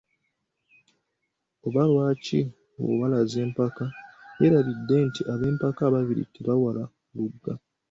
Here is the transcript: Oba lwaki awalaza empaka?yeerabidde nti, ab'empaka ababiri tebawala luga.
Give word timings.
Oba 1.67 1.81
lwaki 1.91 2.39
awalaza 2.79 3.37
empaka?yeerabidde 3.45 4.95
nti, 5.07 5.21
ab'empaka 5.33 5.81
ababiri 5.89 6.23
tebawala 6.33 6.83
luga. 7.15 7.53